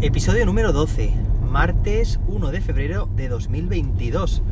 Episodio 0.00 0.46
número 0.46 0.72
12, 0.72 1.12
martes 1.50 2.20
1 2.28 2.50
de 2.52 2.60
febrero 2.60 3.08
de 3.16 3.28
2022. 3.28 4.42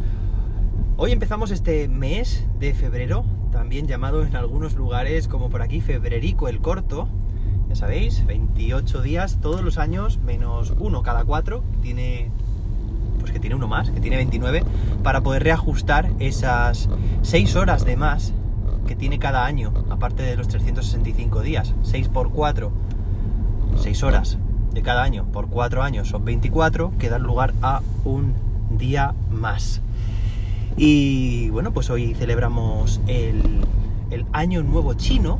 Hoy 0.96 1.12
empezamos 1.12 1.52
este 1.52 1.86
mes 1.86 2.44
de 2.58 2.74
febrero, 2.74 3.24
también 3.52 3.86
llamado 3.86 4.24
en 4.24 4.34
algunos 4.34 4.74
lugares 4.74 5.28
como 5.28 5.48
por 5.48 5.62
aquí 5.62 5.80
Febrerico 5.80 6.48
el 6.48 6.58
Corto. 6.58 7.06
Ya 7.68 7.76
sabéis, 7.76 8.26
28 8.26 9.02
días 9.02 9.38
todos 9.40 9.62
los 9.62 9.78
años, 9.78 10.18
menos 10.18 10.74
uno 10.80 11.04
cada 11.04 11.24
cuatro, 11.24 11.62
tiene 11.80 12.28
pues 13.20 13.30
que 13.30 13.38
tiene 13.38 13.54
uno 13.54 13.68
más, 13.68 13.90
que 13.90 14.00
tiene 14.00 14.16
29, 14.16 14.64
para 15.04 15.20
poder 15.20 15.44
reajustar 15.44 16.10
esas 16.18 16.88
6 17.22 17.54
horas 17.54 17.84
de 17.84 17.96
más 17.96 18.32
que 18.88 18.96
tiene 18.96 19.20
cada 19.20 19.46
año, 19.46 19.72
aparte 19.90 20.24
de 20.24 20.34
los 20.34 20.48
365 20.48 21.40
días. 21.42 21.72
6 21.82 22.08
por 22.08 22.32
4, 22.32 22.72
6 23.76 24.02
horas 24.02 24.38
de 24.76 24.82
cada 24.82 25.02
año 25.02 25.24
por 25.32 25.48
4 25.48 25.82
años 25.82 26.08
son 26.08 26.26
24, 26.26 26.92
que 26.98 27.08
dan 27.08 27.22
lugar 27.22 27.54
a 27.62 27.80
un 28.04 28.34
día 28.70 29.14
más. 29.30 29.80
Y 30.76 31.48
bueno, 31.48 31.72
pues 31.72 31.88
hoy 31.88 32.12
celebramos 32.12 33.00
el, 33.06 33.64
el 34.10 34.26
Año 34.34 34.62
Nuevo 34.62 34.92
Chino, 34.92 35.38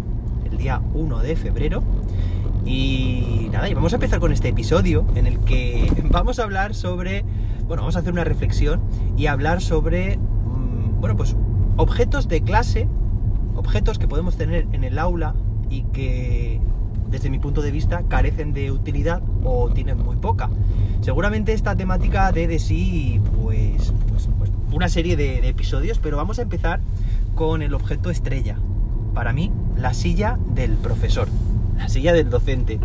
el 0.51 0.57
día 0.57 0.81
1 0.95 1.19
de 1.19 1.37
febrero. 1.37 1.83
Y 2.65 3.51
nada, 3.53 3.69
y 3.69 3.75
vamos 3.75 3.93
a 3.93 3.97
empezar 3.97 4.21
con 4.21 4.33
este 4.33 4.49
episodio 4.49 5.05
en 5.15 5.27
el 5.27 5.39
que 5.41 5.93
vamos 6.11 6.39
a 6.39 6.45
hablar 6.45 6.75
sobre, 6.75 7.23
bueno, 7.67 7.83
vamos 7.83 7.97
a 7.97 7.99
hacer 7.99 8.15
una 8.15 8.25
reflexión 8.25 8.81
y 9.19 9.27
hablar 9.27 9.61
sobre, 9.61 10.17
mm, 10.17 10.99
bueno, 10.99 11.15
pues 11.15 11.37
objetos 11.77 12.27
de 12.27 12.41
clase, 12.41 12.89
objetos 13.55 13.99
que 13.99 14.09
podemos 14.09 14.39
tener 14.39 14.67
en 14.73 14.83
el 14.83 14.99
aula 14.99 15.35
y 15.69 15.83
que 15.93 16.59
desde 17.11 17.31
mi 17.31 17.39
punto 17.39 17.63
de 17.63 17.71
vista, 17.71 18.03
carecen 18.09 18.53
de 18.53 18.71
utilidad 18.73 19.23
o 19.45 19.71
tienen 19.71 19.99
muy 19.99 20.17
poca. 20.17 20.51
Seguramente 21.01 21.53
esta 21.53 21.77
temática 21.77 22.31
dé 22.33 22.47
de 22.49 22.59
sí, 22.59 23.21
pues, 23.43 23.93
pues, 24.09 24.29
pues 24.39 24.51
una 24.73 24.89
serie 24.89 25.17
de, 25.17 25.41
de 25.41 25.49
episodios, 25.49 25.99
pero 25.99 26.17
vamos 26.17 26.39
a 26.39 26.43
empezar 26.43 26.81
con 27.35 27.63
el 27.63 27.75
objeto 27.75 28.11
estrella. 28.11 28.57
Para 29.15 29.33
mí, 29.33 29.51
la 29.77 29.95
silla 29.95 30.39
del 30.55 30.73
profesor, 30.73 31.29
la 31.79 31.89
silla 31.89 32.13
del 32.13 32.31
docente. 32.31 32.79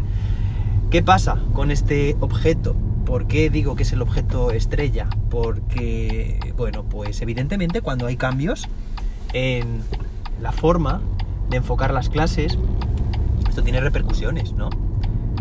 ¿Qué 0.89 1.01
pasa 1.01 1.39
con 1.53 1.71
este 1.71 2.17
objeto? 2.19 2.75
¿Por 3.05 3.25
qué 3.25 3.49
digo 3.49 3.75
que 3.75 3.83
es 3.83 3.93
el 3.93 4.01
objeto 4.01 4.51
estrella? 4.51 5.07
Porque, 5.29 6.39
bueno, 6.57 6.83
pues 6.83 7.21
evidentemente 7.21 7.81
cuando 7.81 8.07
hay 8.07 8.17
cambios 8.17 8.67
en 9.33 9.81
la 10.41 10.51
forma 10.51 11.01
de 11.49 11.57
enfocar 11.57 11.93
las 11.93 12.09
clases, 12.09 12.57
esto 13.51 13.63
tiene 13.63 13.81
repercusiones, 13.81 14.53
¿no? 14.53 14.69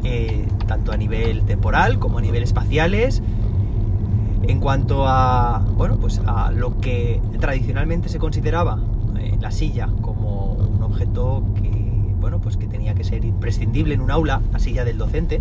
Eh, 0.03 0.45
tanto 0.67 0.91
a 0.91 0.97
nivel 0.97 1.45
temporal 1.45 2.01
como 2.01 2.19
a 2.19 2.21
nivel 2.21 2.43
espaciales. 2.43 3.23
En 4.43 4.59
cuanto 4.59 5.07
a, 5.07 5.65
bueno, 5.77 5.97
pues 5.97 6.21
a 6.27 6.51
lo 6.51 6.81
que 6.81 7.23
tradicionalmente 7.39 8.09
se 8.09 8.19
consideraba 8.19 8.81
eh, 9.17 9.39
la 9.41 9.53
silla 9.53 9.89
como 10.01 10.55
un 10.55 10.83
objeto 10.83 11.45
que, 11.55 12.15
bueno, 12.19 12.41
pues 12.41 12.57
que 12.57 12.67
tenía 12.67 12.95
que 12.95 13.05
ser 13.05 13.25
imprescindible 13.25 13.95
en 13.95 14.01
un 14.01 14.11
aula, 14.11 14.43
la 14.53 14.59
silla 14.59 14.85
del 14.85 14.99
docente, 14.99 15.41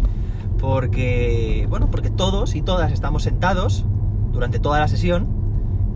porque, 0.59 1.66
bueno, 1.72 1.88
porque 1.90 2.12
todos 2.12 2.53
y 2.53 2.62
todas 2.62 2.92
estamos 2.92 3.23
sentados 3.23 3.84
durante 4.31 4.59
toda 4.59 4.80
la 4.80 4.88
sesión 4.88 5.25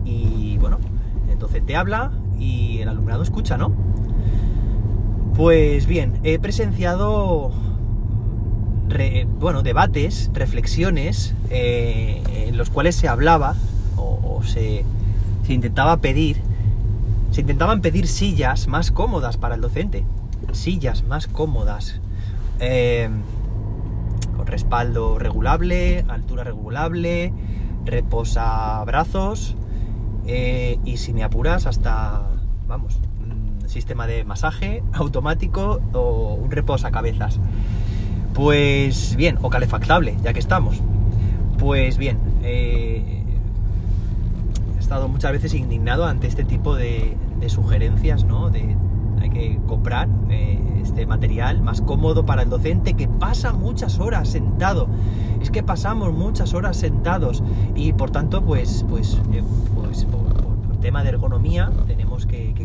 y, 0.06 0.58
bueno, 0.58 0.80
el 1.32 1.38
docente 1.38 1.76
habla 1.76 2.12
y 2.40 2.80
el 2.80 2.90
alumnado 2.90 3.22
escucha, 3.22 3.58
¿no? 3.58 3.72
Pues 5.36 5.88
bien, 5.88 6.20
he 6.24 6.38
presenciado 6.38 7.52
bueno, 9.40 9.64
debates, 9.64 10.30
reflexiones 10.34 11.34
eh, 11.50 12.22
en 12.48 12.58
los 12.58 12.70
cuales 12.70 12.96
se 12.96 13.08
hablaba 13.08 13.56
o, 13.98 14.42
se, 14.44 14.84
se, 15.46 15.54
intentaba 15.54 15.98
pedir, 15.98 16.38
se 17.32 17.42
intentaban 17.42 17.82
pedir 17.82 18.08
sillas 18.08 18.68
más 18.68 18.92
cómodas 18.92 19.38
para 19.38 19.56
el 19.56 19.62
docente, 19.62 20.06
sillas 20.52 21.04
más 21.04 21.28
cómodas, 21.28 22.00
eh, 22.60 23.10
con 24.36 24.46
respaldo 24.46 25.18
regulable, 25.18 26.06
altura 26.10 26.44
regulable, 26.44 27.34
reposabrazos 27.86 29.56
eh, 30.28 30.78
y 30.86 30.98
si 30.98 31.14
me 31.14 31.24
apuras 31.24 31.66
hasta, 31.66 32.28
vamos, 32.68 33.00
sistema 33.68 34.08
de 34.08 34.24
masaje 34.24 34.84
automático 34.94 35.82
o 35.94 36.36
un 36.36 36.52
reposacabezas. 36.52 37.40
Pues 38.34 39.16
bien, 39.16 39.38
o 39.42 39.50
calefactable, 39.50 40.16
ya 40.24 40.34
que 40.34 40.40
estamos. 40.40 40.82
Pues 41.58 41.98
bien, 41.98 42.18
eh, 42.42 43.24
he 44.76 44.80
estado 44.80 45.08
muchas 45.08 45.32
veces 45.32 45.54
indignado 45.54 46.06
ante 46.06 46.28
este 46.28 46.44
tipo 46.44 46.76
de, 46.76 47.16
sugerencias, 47.48 48.24
¿no? 48.24 48.50
De 48.50 48.76
hay 49.22 49.30
que 49.30 49.60
comprar 49.68 50.08
eh, 50.30 50.60
este 50.82 51.06
material 51.06 51.62
más 51.62 51.82
cómodo 51.82 52.26
para 52.26 52.44
el 52.44 52.50
docente 52.50 52.94
que 52.94 53.08
pasa 53.08 53.54
muchas 53.54 54.00
horas 54.00 54.30
sentado. 54.30 54.88
Es 55.42 55.52
que 55.52 55.62
pasamos 55.62 56.14
muchas 56.14 56.54
horas 56.54 56.78
sentados 56.78 57.44
y 57.76 57.94
por 57.94 58.12
tanto, 58.12 58.44
pues, 58.44 58.86
pues, 58.90 59.20
eh, 59.34 59.44
pues 59.76 60.06
por, 60.06 60.24
tema 60.84 61.02
de 61.02 61.10
ergonomía 61.10 61.72
tenemos 61.88 62.26
que 62.26 62.63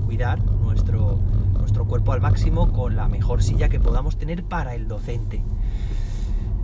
nuestro, 0.62 1.18
nuestro 1.58 1.84
cuerpo 1.84 2.12
al 2.12 2.20
máximo 2.20 2.72
con 2.72 2.96
la 2.96 3.08
mejor 3.08 3.42
silla 3.42 3.68
que 3.68 3.78
podamos 3.78 4.16
tener 4.16 4.42
para 4.42 4.74
el 4.74 4.88
docente. 4.88 5.42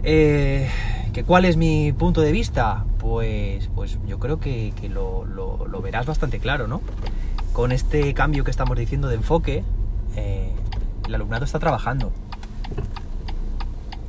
Eh, 0.02 0.68
¿que 1.12 1.24
¿Cuál 1.24 1.44
es 1.44 1.56
mi 1.56 1.92
punto 1.92 2.20
de 2.20 2.32
vista? 2.32 2.84
Pues, 2.98 3.68
pues 3.74 3.98
yo 4.06 4.18
creo 4.18 4.40
que, 4.40 4.72
que 4.78 4.88
lo, 4.88 5.24
lo, 5.24 5.66
lo, 5.66 5.80
verás 5.80 6.04
bastante 6.04 6.40
claro, 6.40 6.66
¿no? 6.66 6.82
Con 7.52 7.72
este 7.72 8.12
cambio 8.12 8.44
que 8.44 8.50
estamos 8.50 8.76
diciendo 8.76 9.08
de 9.08 9.14
enfoque, 9.14 9.62
eh, 10.16 10.52
el 11.06 11.14
alumnado 11.14 11.44
está 11.44 11.58
trabajando. 11.58 12.12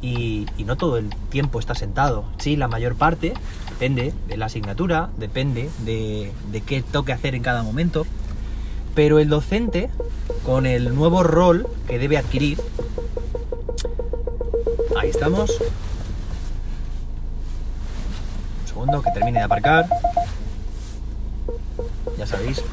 Y, 0.02 0.48
y, 0.58 0.66
no 0.66 0.76
todo 0.76 0.98
el 0.98 1.10
tiempo 1.30 1.60
está 1.60 1.74
sentado. 1.74 2.26
Sí, 2.38 2.56
la 2.56 2.68
mayor 2.68 2.96
parte 2.96 3.34
depende 3.70 4.14
de 4.28 4.38
la 4.38 4.48
asignatura, 4.48 5.10
depende 5.18 5.70
de, 5.80 6.32
de 6.52 6.62
qué 6.62 6.84
toque 6.84 7.12
hacer 7.12 7.36
en 7.36 7.42
cada 7.42 7.64
momento. 7.64 8.06
Pero 8.96 9.20
el 9.20 9.28
docente, 9.28 9.90
con 10.46 10.66
el 10.66 10.96
nuevo 10.96 11.22
rol 11.22 11.68
que 11.86 12.00
debe 12.00 12.18
adquirir, 12.18 12.62
ahí 14.98 15.10
estamos, 15.10 15.52
segundo, 18.66 19.02
que 19.02 19.12
termine 19.12 19.40
de 19.40 19.46
aparcar. 19.46 19.86
Ya 22.18 22.26
sabéis. 22.26 22.64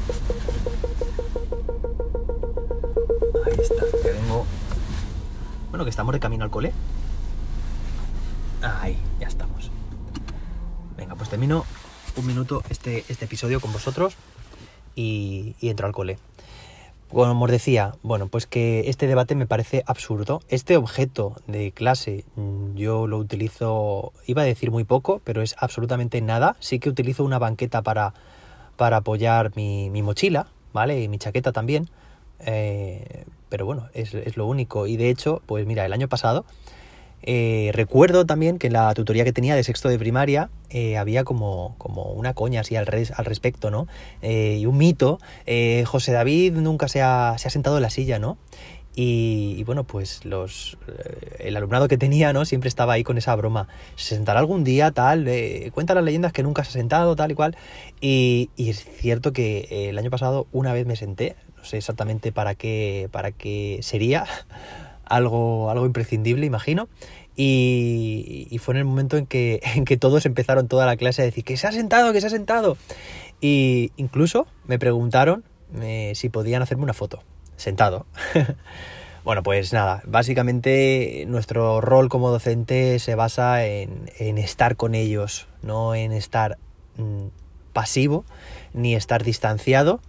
Ahí 3.45 3.57
está, 3.59 3.83
que 4.01 4.11
vengo. 4.11 4.45
Bueno, 5.71 5.83
que 5.83 5.89
estamos 5.89 6.13
de 6.13 6.21
camino 6.21 6.45
al 6.45 6.51
cole. 6.51 6.71
Ahí, 8.61 8.97
ya 9.19 9.27
estamos. 9.27 9.71
Venga, 10.95 11.15
pues 11.15 11.29
termino 11.29 11.65
un 12.15 12.25
minuto 12.25 12.63
este, 12.69 13.03
este 13.09 13.25
episodio 13.25 13.59
con 13.59 13.73
vosotros 13.73 14.15
y, 14.95 15.55
y 15.59 15.69
entro 15.69 15.87
al 15.87 15.93
cole. 15.93 16.17
Como 17.13 17.45
os 17.45 17.51
decía, 17.51 17.93
bueno, 18.01 18.27
pues 18.27 18.47
que 18.47 18.89
este 18.89 19.05
debate 19.05 19.35
me 19.35 19.45
parece 19.45 19.83
absurdo. 19.85 20.41
Este 20.49 20.77
objeto 20.77 21.35
de 21.45 21.71
clase 21.71 22.25
mm, 22.35 22.73
yo 22.73 23.05
lo 23.05 23.19
utilizo, 23.19 24.13
iba 24.25 24.41
a 24.41 24.45
decir 24.45 24.71
muy 24.71 24.83
poco, 24.83 25.21
pero 25.23 25.43
es 25.43 25.55
absolutamente 25.59 26.21
nada. 26.21 26.55
Sí 26.59 26.79
que 26.79 26.89
utilizo 26.89 27.23
una 27.23 27.37
banqueta 27.37 27.83
para, 27.83 28.15
para 28.77 28.97
apoyar 28.97 29.51
mi, 29.55 29.91
mi 29.91 30.01
mochila, 30.01 30.47
¿vale? 30.73 31.03
Y 31.03 31.07
mi 31.07 31.19
chaqueta 31.19 31.51
también. 31.51 31.87
Eh, 32.39 33.25
pero 33.47 33.67
bueno, 33.67 33.89
es, 33.93 34.15
es, 34.15 34.35
lo 34.35 34.47
único. 34.47 34.87
Y 34.87 34.97
de 34.97 35.11
hecho, 35.11 35.43
pues 35.45 35.67
mira, 35.67 35.85
el 35.85 35.93
año 35.93 36.07
pasado 36.07 36.45
eh, 37.25 37.71
recuerdo 37.73 38.25
también 38.25 38.59
que 38.59 38.67
en 38.67 38.73
la 38.73 38.93
tutoría 38.93 39.23
que 39.23 39.33
tenía 39.33 39.55
de 39.55 39.63
sexto 39.63 39.89
de 39.89 39.97
primaria 39.97 40.49
eh, 40.69 40.97
había 40.97 41.23
como, 41.23 41.75
como, 41.77 42.11
una 42.11 42.33
coña 42.33 42.61
así 42.61 42.75
al, 42.75 42.85
res, 42.85 43.11
al 43.11 43.25
respecto, 43.25 43.71
¿no? 43.71 43.87
Eh, 44.21 44.57
y 44.59 44.65
un 44.65 44.77
mito. 44.77 45.19
Eh, 45.45 45.83
José 45.85 46.11
David 46.11 46.53
nunca 46.53 46.87
se 46.87 47.01
ha, 47.01 47.35
se 47.37 47.47
ha, 47.47 47.51
sentado 47.51 47.77
en 47.77 47.83
la 47.83 47.89
silla, 47.89 48.19
¿no? 48.19 48.37
Y, 48.95 49.55
y 49.57 49.63
bueno, 49.63 49.85
pues 49.85 50.25
los, 50.25 50.77
eh, 50.87 51.47
el 51.47 51.57
alumnado 51.57 51.87
que 51.87 51.97
tenía, 51.97 52.33
¿no? 52.33 52.43
Siempre 52.45 52.67
estaba 52.67 52.93
ahí 52.93 53.03
con 53.03 53.17
esa 53.17 53.35
broma. 53.35 53.67
¿Se 53.95 54.15
sentará 54.15 54.39
algún 54.39 54.63
día, 54.63 54.91
tal? 54.91 55.29
cuenta 55.71 55.95
las 55.95 56.03
leyendas 56.03 56.33
que 56.33 56.43
nunca 56.43 56.63
se 56.63 56.69
ha 56.69 56.73
sentado, 56.73 57.15
tal 57.15 57.31
y 57.31 57.35
cual. 57.35 57.55
Y, 58.01 58.49
y 58.55 58.69
es 58.69 58.83
cierto 58.83 59.31
que 59.31 59.89
el 59.89 59.97
año 59.97 60.09
pasado 60.09 60.47
una 60.51 60.73
vez 60.73 60.85
me 60.85 60.95
senté, 60.95 61.35
no 61.57 61.65
sé 61.65 61.77
exactamente 61.77 62.31
para 62.31 62.55
qué, 62.55 63.09
para 63.11 63.31
qué 63.31 63.79
sería 63.81 64.25
algo, 65.05 65.69
algo 65.69 65.85
imprescindible, 65.85 66.45
imagino. 66.45 66.89
Y, 67.35 68.59
fue 68.61 68.75
en 68.75 68.79
el 68.79 68.85
momento 68.85 69.17
en 69.17 69.25
que, 69.25 69.59
en 69.75 69.85
que 69.85 69.97
todos 69.97 70.25
empezaron 70.25 70.67
toda 70.67 70.85
la 70.85 70.97
clase 70.97 71.21
a 71.21 71.25
decir 71.25 71.43
que 71.43 71.57
se 71.57 71.67
ha 71.67 71.71
sentado, 71.71 72.13
que 72.13 72.21
se 72.21 72.27
ha 72.27 72.31
sentado. 72.31 72.77
Y 73.41 73.91
incluso 73.97 74.47
me 74.67 74.79
preguntaron 74.79 75.43
eh, 75.81 76.13
si 76.15 76.29
podían 76.29 76.61
hacerme 76.61 76.83
una 76.83 76.93
foto, 76.93 77.23
sentado. 77.57 78.05
Bueno, 79.23 79.41
pues 79.41 79.71
nada, 79.71 80.03
básicamente 80.05 81.23
nuestro 81.29 81.79
rol 81.79 82.09
como 82.09 82.29
docente 82.29 82.99
se 82.99 83.15
basa 83.15 83.65
en, 83.65 84.09
estar 84.19 84.75
con 84.75 84.95
ellos, 84.95 85.47
no 85.61 85.95
en 85.95 86.11
estar 86.11 86.57
mm, 86.97 87.27
pasivo 87.71 88.25
ni 88.73 88.95
estar 88.95 89.23
distanciado, 89.23 90.01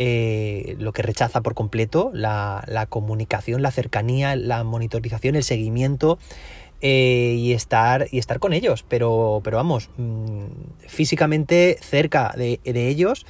eh, 0.00 0.76
lo 0.78 0.92
que 0.92 1.02
rechaza 1.02 1.40
por 1.40 1.54
completo 1.54 2.12
la, 2.14 2.86
comunicación, 2.88 3.62
la 3.62 3.72
cercanía, 3.72 4.36
la 4.36 4.62
monitorización, 4.62 5.34
el 5.34 5.42
seguimiento 5.42 6.20
eh, 6.80 7.34
y, 7.36 7.52
estar, 7.52 8.06
y 8.12 8.18
estar 8.18 8.38
con 8.38 8.52
ellos, 8.52 8.84
pero, 8.88 9.40
pero 9.42 9.56
vamos, 9.56 9.90
mm, 9.96 10.44
físicamente 10.86 11.78
cerca 11.80 12.32
de, 12.36 12.60
ellos 12.64 13.26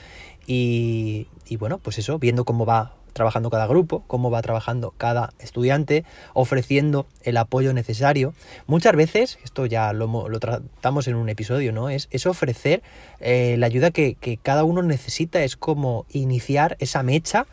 y, 0.46 1.28
y, 1.46 1.56
bueno, 1.56 1.78
pues 1.78 1.96
eso, 1.96 2.18
viendo 2.18 2.44
cómo 2.44 2.66
va 2.66 2.97
trabajando 3.12 3.50
cada 3.50 3.66
grupo, 3.66 4.02
cómo 4.06 4.30
va 4.30 4.42
trabajando 4.42 4.94
cada 4.96 5.32
estudiante, 5.38 6.04
ofreciendo 6.34 7.06
el 7.22 7.36
apoyo 7.36 7.72
necesario. 7.72 8.34
Muchas 8.66 8.94
veces, 8.94 9.38
esto 9.44 9.66
ya 9.66 9.92
lo, 9.92 10.28
lo 10.28 10.40
tratamos 10.40 11.08
en 11.08 11.16
un 11.16 11.28
episodio, 11.28 11.72
¿no? 11.72 11.88
Es, 11.90 12.08
es 12.10 12.26
ofrecer 12.26 12.82
eh, 13.20 13.56
la 13.58 13.66
ayuda 13.66 13.90
que, 13.90 14.16
cada 14.42 14.64
uno 14.64 14.82
necesita, 14.82 15.42
es 15.42 15.56
como 15.56 16.06
iniciar 16.10 16.76
esa 16.80 17.02
mecha, 17.02 17.46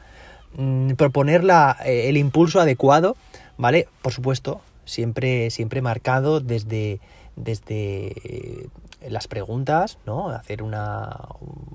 mm, 0.55 0.91
proponer 0.93 1.43
eh, 1.85 2.09
el 2.09 2.17
impulso 2.17 2.59
adecuado, 2.59 3.15
¿vale? 3.57 3.87
Por 4.01 4.13
supuesto, 4.13 4.61
siempre, 4.85 5.49
siempre 5.49 5.81
marcado 5.81 6.39
desde, 6.39 6.99
desde 7.35 8.69
las 9.09 9.27
preguntas, 9.27 9.97
¿no? 10.05 10.29
Hacer 10.29 10.63
una... 10.63 11.17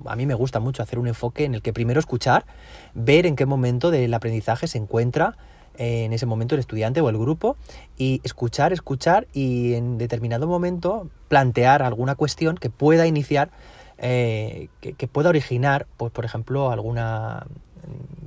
A 0.05 0.15
mí 0.15 0.25
me 0.25 0.33
gusta 0.33 0.59
mucho 0.59 0.83
hacer 0.83 0.99
un 0.99 1.07
enfoque 1.07 1.45
en 1.45 1.55
el 1.55 1.61
que 1.61 1.73
primero 1.73 1.99
escuchar, 1.99 2.45
ver 2.93 3.25
en 3.25 3.35
qué 3.35 3.45
momento 3.45 3.91
del 3.91 4.13
aprendizaje 4.13 4.67
se 4.67 4.77
encuentra 4.77 5.37
eh, 5.77 6.03
en 6.05 6.13
ese 6.13 6.25
momento 6.25 6.55
el 6.55 6.59
estudiante 6.59 7.01
o 7.01 7.09
el 7.09 7.17
grupo 7.17 7.55
y 7.97 8.21
escuchar, 8.23 8.73
escuchar 8.73 9.27
y 9.33 9.73
en 9.73 9.97
determinado 9.97 10.47
momento 10.47 11.09
plantear 11.27 11.81
alguna 11.81 12.15
cuestión 12.15 12.57
que 12.57 12.69
pueda 12.69 13.07
iniciar, 13.07 13.51
eh, 13.97 14.67
que, 14.81 15.07
pueda 15.07 15.29
originar, 15.29 15.87
pues 15.97 16.11
por 16.11 16.25
ejemplo, 16.25 16.71
alguna 16.71 17.45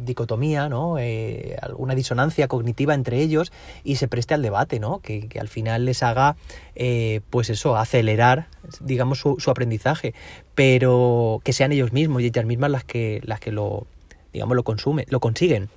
dicotomía, 0.04 0.68
¿no? 0.68 0.98
Eh, 0.98 1.56
alguna 1.60 1.94
disonancia 1.94 2.48
cognitiva 2.48 2.94
entre 2.94 3.20
ellos 3.20 3.52
y 3.82 3.96
se 3.96 4.08
preste 4.08 4.34
al 4.34 4.42
debate, 4.42 4.80
¿no? 4.80 5.00
Que, 5.00 5.28
al 5.40 5.48
final 5.48 5.84
les 5.84 6.02
haga, 6.02 6.36
eh, 6.74 7.20
pues 7.30 7.50
eso, 7.50 7.76
acelerar, 7.76 8.48
digamos, 8.80 9.18
su, 9.20 9.50
aprendizaje, 9.50 10.14
pero 10.54 11.40
que 11.44 11.52
sean 11.52 11.72
ellos 11.72 11.92
mismos 11.92 12.22
y 12.22 12.26
ellas 12.26 12.44
mismas 12.44 12.70
las 12.70 12.84
que, 12.84 13.20
las 13.24 13.40
que 13.40 13.52
lo, 13.52 13.86
digamos, 14.32 14.56
lo 14.56 14.62
consumen, 14.62 15.06
lo 15.08 15.20
consiguen. 15.20 15.68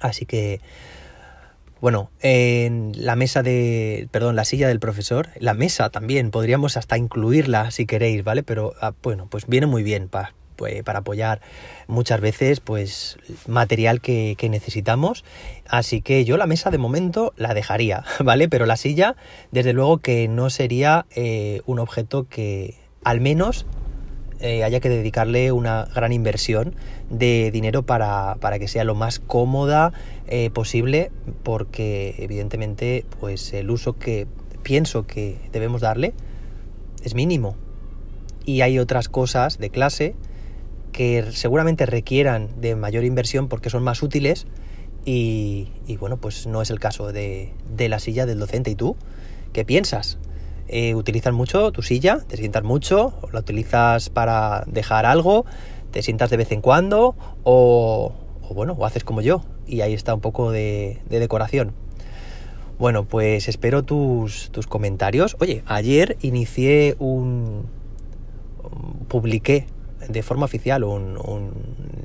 Así 0.00 0.24
que, 0.24 0.60
bueno, 1.80 2.10
en 2.20 2.92
la 2.96 3.16
mesa 3.16 3.42
de, 3.42 4.08
perdón, 4.10 4.36
la 4.36 4.44
silla 4.44 4.68
del 4.68 4.80
profesor, 4.80 5.28
la 5.38 5.54
mesa 5.54 5.90
también, 5.90 6.30
podríamos 6.30 6.76
hasta 6.76 6.96
incluirla 6.96 7.70
si 7.70 7.86
queréis, 7.86 8.24
¿vale? 8.24 8.42
Pero, 8.42 8.74
ah, 8.80 8.94
bueno, 9.02 9.28
pues 9.30 9.46
viene 9.46 9.66
muy 9.66 9.82
bien 9.82 10.08
para 10.08 10.34
pues, 10.60 10.82
para 10.82 10.98
apoyar 10.98 11.40
muchas 11.86 12.20
veces 12.20 12.60
pues 12.60 13.16
material 13.46 14.02
que, 14.02 14.36
necesitamos. 14.50 15.24
Así 15.66 16.02
que 16.02 16.26
yo 16.26 16.36
la 16.36 16.44
mesa 16.44 16.70
de 16.70 16.76
momento 16.76 17.32
la 17.38 17.54
dejaría, 17.54 18.04
¿vale? 18.22 18.46
Pero 18.46 18.66
la 18.66 18.76
silla, 18.76 19.16
desde 19.52 19.72
luego 19.72 19.98
que 19.98 20.28
no 20.28 20.50
sería 20.50 21.06
eh, 21.16 21.62
un 21.64 21.78
objeto 21.78 22.28
que 22.28 22.74
al 23.04 23.22
menos 23.22 23.64
eh, 24.40 24.62
haya 24.62 24.80
que 24.80 24.90
dedicarle 24.90 25.50
una 25.50 25.86
gran 25.94 26.12
inversión 26.12 26.74
de 27.08 27.50
dinero 27.50 27.86
para, 27.86 28.36
que 28.58 28.68
sea 28.68 28.84
lo 28.84 28.94
más 28.94 29.18
cómoda 29.18 29.94
eh, 30.26 30.50
posible, 30.50 31.10
porque 31.42 32.16
evidentemente 32.18 33.06
pues 33.18 33.54
el 33.54 33.70
uso 33.70 33.98
que 33.98 34.26
pienso 34.62 35.06
que 35.06 35.38
debemos 35.52 35.80
darle 35.80 36.12
es 37.02 37.14
mínimo. 37.14 37.56
Y 38.44 38.60
hay 38.60 38.78
otras 38.78 39.08
cosas 39.08 39.56
de 39.56 39.70
clase 39.70 40.16
que 40.92 41.30
seguramente 41.32 41.86
requieran 41.86 42.60
de 42.60 42.76
mayor 42.76 43.04
inversión 43.04 43.48
porque 43.48 43.70
son 43.70 43.82
más 43.82 44.02
útiles 44.02 44.46
y, 45.04 45.68
bueno, 45.98 46.18
pues 46.18 46.46
no 46.46 46.60
es 46.62 46.70
el 46.70 46.78
caso 46.78 47.12
de, 47.12 47.52
la 47.78 47.98
silla 47.98 48.26
del 48.26 48.38
docente. 48.38 48.70
¿Y 48.70 48.74
tú? 48.74 48.96
¿Qué 49.52 49.64
piensas? 49.64 50.18
Eh, 50.68 50.94
¿Utilizas 50.94 51.32
mucho 51.32 51.72
tu 51.72 51.82
silla? 51.82 52.18
¿Te 52.26 52.36
sientas 52.36 52.62
mucho? 52.62 53.14
¿O 53.22 53.30
la 53.32 53.40
utilizas 53.40 54.10
para 54.10 54.64
dejar 54.66 55.06
algo? 55.06 55.44
¿Te 55.90 56.02
sientas 56.02 56.30
de 56.30 56.36
vez 56.36 56.52
en 56.52 56.60
cuando? 56.60 57.16
¿O, 57.42 58.12
bueno, 58.54 58.74
o 58.78 58.84
haces 58.84 59.02
como 59.02 59.20
yo? 59.20 59.42
Y 59.66 59.80
ahí 59.80 59.94
está 59.94 60.14
un 60.14 60.20
poco 60.20 60.52
de, 60.52 61.00
decoración. 61.08 61.72
Bueno, 62.78 63.04
pues 63.04 63.48
espero 63.48 63.82
tus, 63.82 64.50
tus 64.50 64.66
comentarios. 64.66 65.36
Oye, 65.40 65.62
ayer 65.66 66.16
inicié 66.20 66.96
un... 66.98 67.66
publiqué 69.08 69.66
de 70.08 70.22
forma 70.22 70.44
oficial 70.44 70.84
un, 70.84 71.52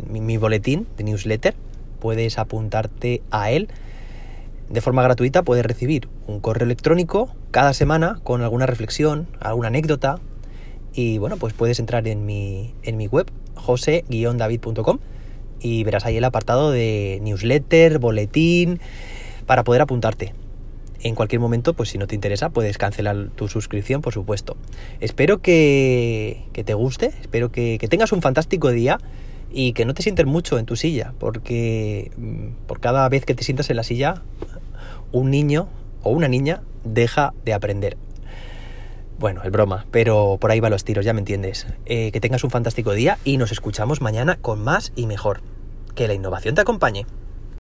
mi, 0.10 0.38
boletín 0.38 0.88
de 0.98 1.04
newsletter. 1.04 1.56
Puedes 2.00 2.38
apuntarte 2.38 3.22
a 3.32 3.52
él 3.52 3.70
de 4.70 4.82
forma 4.82 5.04
gratuita. 5.04 5.44
Puedes 5.44 5.66
recibir 5.66 6.08
un 6.28 6.40
correo 6.40 6.66
electrónico 6.66 7.30
cada 7.52 7.74
semana 7.74 8.20
con 8.24 8.42
alguna 8.42 8.66
reflexión, 8.66 9.28
alguna 9.40 9.70
anécdota. 9.70 10.20
Y 10.94 11.18
bueno, 11.18 11.38
pues 11.38 11.54
puedes 11.54 11.80
entrar 11.80 12.08
en 12.08 12.26
mi, 12.26 12.74
en 12.84 12.96
mi 12.96 13.08
web, 13.08 13.30
jose-david.com, 13.56 15.00
y 15.60 15.84
verás 15.84 16.06
ahí 16.06 16.18
el 16.18 16.24
apartado 16.24 16.72
de 16.72 17.20
newsletter, 17.22 18.00
boletín, 18.00 18.80
para 19.46 19.66
poder 19.66 19.82
apuntarte 19.82 20.34
en 21.02 21.16
cualquier 21.16 21.40
momento, 21.40 21.74
pues 21.74 21.90
si 21.90 21.98
no 21.98 22.08
te 22.08 22.16
interesa, 22.16 22.50
puedes 22.50 22.78
cancelar 22.78 23.30
tu 23.36 23.48
suscripción, 23.48 24.02
por 24.02 24.14
supuesto. 24.14 24.58
Espero 25.00 25.42
que, 25.42 26.44
te 26.54 26.74
guste, 26.74 27.14
espero 27.22 27.52
que, 27.52 27.78
tengas 27.90 28.12
un 28.12 28.22
fantástico 28.22 28.72
día 28.72 29.00
y 29.52 29.74
que 29.74 29.86
no 29.86 29.94
te 29.94 30.04
sientes 30.04 30.26
mucho 30.26 30.58
en 30.58 30.66
tu 30.66 30.76
silla, 30.76 31.14
porque 31.20 32.12
mm, 32.18 32.66
por 32.68 32.80
cada 32.80 33.08
vez 33.10 33.26
que 33.26 33.36
te 33.36 33.44
sientas 33.44 33.70
en 33.70 33.78
la 33.78 33.84
silla, 33.84 34.22
un 35.12 35.32
niño 35.32 35.68
o 36.04 36.10
una 36.10 36.28
niña 36.28 36.62
deja 36.84 37.34
de 37.46 37.54
aprender. 37.54 37.98
Bueno, 39.18 39.42
es 39.44 39.52
broma, 39.52 39.86
pero 39.92 40.38
por 40.42 40.52
ahí 40.52 40.60
va 40.60 40.70
los 40.70 40.84
tiros, 40.84 41.06
ya 41.06 41.14
me 41.14 41.20
entiendes. 41.20 41.68
Eh, 41.86 42.12
que 42.12 42.20
tengas 42.20 42.44
un 42.44 42.52
fantástico 42.52 42.92
día 42.92 43.18
y 43.24 43.38
nos 43.38 43.52
escuchamos 43.54 44.02
mañana 44.02 44.38
con 44.42 44.62
más 44.62 44.92
y 44.96 45.06
mejor. 45.06 45.42
Que 45.96 46.08
la 46.08 46.14
innovación 46.14 46.54
te 46.56 46.62
acompañe. 46.62 47.06